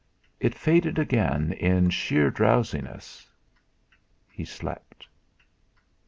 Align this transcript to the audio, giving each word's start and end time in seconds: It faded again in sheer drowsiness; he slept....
It 0.39 0.55
faded 0.55 0.97
again 0.97 1.51
in 1.53 1.91
sheer 1.91 2.31
drowsiness; 2.31 3.29
he 4.31 4.43
slept.... 4.43 5.07